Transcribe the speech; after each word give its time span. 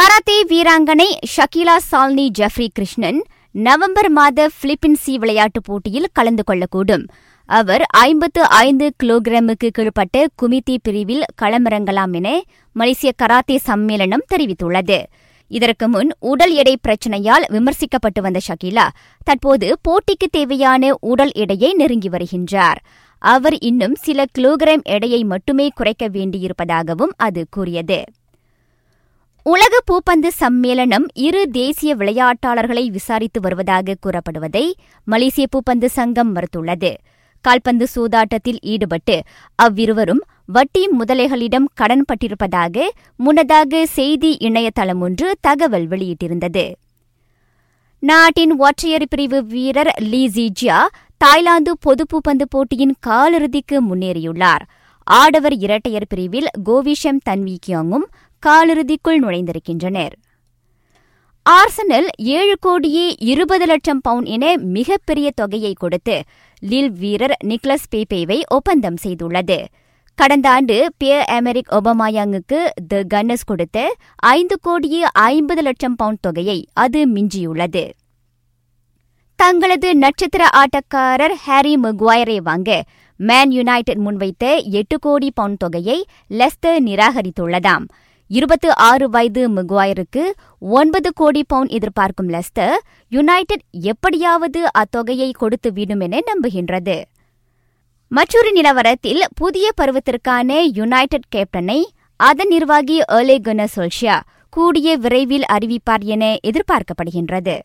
Karate 0.00 0.34
வீராங்கனை 0.48 1.06
Shakila 1.32 1.76
Shalini 1.90 2.28
Jeffrey 2.38 2.66
Krishnan 2.74 3.18
November 3.50 4.08
மாத 4.08 4.48
பிலிப்பின்சி 4.60 5.14
விளையாட்டுப் 5.14 5.64
போட்டியில் 5.64 6.06
கலந்து 6.12 6.42
கொள்ளக்கூடும். 6.50 7.04
அவர் 7.44 7.82
ஐம்பத்து 7.82 8.48
ஐந்து 8.48 8.92
கிலோகிராமுக்கு 9.02 9.68
கீழ்ப்பட்ட 9.78 10.26
குமித்தி 10.42 10.76
பிரிவில் 10.82 11.24
களமிறங்கலாம் 11.42 12.12
என 12.12 12.42
மலேசிய 12.72 13.12
கராத்தே 13.16 13.58
சம்மேளனம் 13.66 14.24
தெரிவித்துள்ளது. 14.34 14.98
இதற்கு 15.48 15.88
முன் 15.88 16.12
உடல் 16.20 16.54
எடை 16.54 16.78
பிரச்சினையால் 16.82 17.46
விமர்சிக்கப்பட்டு 17.50 18.20
வந்த 18.20 18.40
ஷகிலா 18.48 18.88
தற்போது 19.24 19.76
போட்டிக்கு 19.88 20.30
தேவையான 20.30 20.94
உடல் 21.00 21.34
எடையை 21.34 21.72
நெருங்கி 21.72 22.08
வருகின்றார். 22.08 22.80
அவர் 23.18 23.58
இன்னும் 23.58 23.94
சில 23.94 24.24
கிலோகிராம் 24.38 24.82
எடையை 24.82 25.24
மட்டுமே 25.24 25.68
குறைக்க 25.74 26.08
வேண்டியிருப்பதாகவும் 26.08 27.14
அது 27.16 27.46
கூறியது. 27.50 28.00
உலக 29.42 29.74
பூப்பந்து 29.86 30.28
சம்மேளனம் 30.40 31.04
இரு 31.14 31.50
தேசிய 31.50 31.96
விளையாட்டாளர்களை 31.96 32.86
விசாரித்து 32.86 33.40
வருவதாக 33.40 33.94
கூறப்படுவதை 34.02 34.72
மலேசிய 35.04 35.46
பூப்பந்து 35.52 35.84
சங்கம் 35.84 36.36
மறுத்துள்ளது. 36.36 36.94
கால்பந்து 37.40 37.86
சூதாட்டத்தில் 37.94 38.60
ஈடுபட்டு 38.60 39.22
அவ்விருவரும் 39.54 40.22
வட்டி 40.46 40.88
முதலைகளிடம் 40.98 41.68
கடன்பட்டிருப்பதாக 41.80 42.88
முன்னதாக 43.16 43.86
செய்தி 43.86 44.36
இணையதளம் 44.38 45.00
ஒன்று 45.00 45.36
தகவல் 45.40 45.88
வெளியிட்டிருந்தது. 45.88 46.72
நாட்டின் 47.98 48.58
ஒற்றையர் 48.58 49.08
பிரிவு 49.08 49.44
வீரர் 49.44 49.92
லீ 49.98 50.30
ஜிஜியா 50.34 50.86
தாய்லாந்து 51.16 51.76
பொதுப்பூப்பந்து 51.86 52.42
போட்டியின் 52.48 52.94
காலிறுதிக்கு 53.06 53.78
முன்னேறியுள்ளார். 53.90 54.62
ஆடவர் 55.04 55.54
இரட்டையர் 55.56 56.06
பிரிவில் 56.08 56.46
கோவிஷம் 56.64 57.20
தன்வி 57.30 57.56
கியோங்கும் 57.66 58.04
காலிறுதிக்குள் 58.46 59.20
நுழைந்திருக்கின்றனர். 59.22 60.12
ஆர்சனல் 61.50 62.06
ஏழு 62.16 62.56
கோடியே 62.60 63.14
இருபது 63.18 63.66
லட்சம் 63.66 64.00
பவுண்ட் 64.00 64.26
என 64.26 64.56
மிகப்பெரிய 64.56 65.30
தொகையை 65.34 65.72
கொடுத்து 65.72 66.22
லில் 66.58 66.90
வீரர் 66.90 67.36
நிக்லஸ் 67.44 67.88
பேபேவை 67.94 68.40
ஒப்பந்தம் 68.48 68.96
செய்துள்ளது. 69.02 69.64
கடந்த 70.14 70.50
ஆண்டு 70.50 70.92
பியர் 70.96 71.24
அமெரிக் 71.24 71.72
ஒபாமாயாங்குக்கு 71.72 72.68
தி 72.88 72.96
கன்னஸ் 73.14 73.46
கொடுத்த 73.46 73.96
ஐந்து 74.16 74.58
கோடியே 74.60 75.02
ஐம்பது 75.12 75.62
லட்சம் 75.62 75.96
பவுண்ட் 75.96 76.20
தொகையை 76.20 76.68
அது 76.72 77.08
மிஞ்சியுள்ளது. 77.08 77.90
தங்களது 79.36 79.96
நட்சத்திர 79.96 80.48
ஆட்டக்காரர் 80.52 81.32
ஹாரி 81.32 81.76
மெக்வாயரை 81.76 82.36
வாங்க 82.36 82.84
மேன் 83.16 83.50
யுனைடெட் 83.50 83.98
முன்வைத்த 83.98 84.64
எட்டு 84.70 84.98
கோடி 84.98 85.30
பவுண்ட் 85.34 85.58
தொகையை 85.58 86.04
லெஸ்டர் 86.30 86.80
நிராகரித்துள்ளதாம். 86.86 87.84
இருபத்து 88.36 88.76
ஆறு 88.76 89.10
வயது 89.10 89.42
மெக்வாயருக்கு 89.50 90.22
ஒன்பது 90.58 91.12
கோடி 91.12 91.44
பவுண்ட் 91.46 91.70
எதிர்பார்க்கும் 91.70 92.28
லெஸ்டர் 92.28 92.76
யுனைடெட் 93.08 93.64
எப்படியாவது 93.70 94.60
அத்தொகையை 94.72 95.30
கொடுத்து 95.32 95.72
விடும் 95.72 96.00
என 96.00 96.20
நம்புகின்றது. 96.20 97.02
மற்றொரு 98.08 98.52
நிலவரத்தில் 98.52 99.22
புதிய 99.34 99.70
பருவத்திற்கான 99.80 100.60
யுனைடெட் 100.72 101.28
கேப்டனை 101.36 101.80
அதன் 102.16 102.48
நிர்வாகி 102.48 103.00
ஏர்லே 103.12 103.38
குன 103.48 103.66
சோல்ஷியா 103.76 104.20
கூடிய 104.50 104.96
விரைவில் 104.96 105.44
அறிவிப்பார் 105.52 106.06
என 106.14 106.36
எதிர்பார்க்கப்படுகின்றது. 106.46 107.58